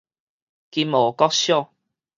[0.71, 1.71] 金湖國小